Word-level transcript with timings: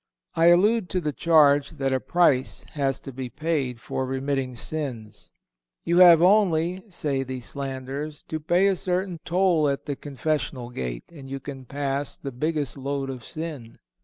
I 0.33 0.47
allude 0.47 0.89
to 0.89 0.99
the 0.99 1.13
charge 1.13 1.69
that 1.77 1.93
a 1.93 1.99
price 1.99 2.63
has 2.71 2.99
to 3.01 3.11
be 3.11 3.29
paid 3.29 3.79
for 3.79 4.03
remitting 4.07 4.55
sins. 4.55 5.29
"You 5.83 5.97
have 5.99 6.23
only 6.23 6.81
(say 6.89 7.21
these 7.21 7.45
slanderers) 7.45 8.23
to 8.23 8.39
pay 8.39 8.65
a 8.65 8.75
certain 8.75 9.19
toll 9.23 9.69
at 9.69 9.85
the 9.85 9.95
confessional 9.95 10.71
gate, 10.71 11.11
and 11.11 11.29
you 11.29 11.39
can 11.39 11.65
pass 11.65 12.17
the 12.17 12.31
biggest 12.31 12.77
load 12.77 13.11
of 13.11 13.23
sin." 13.23 13.77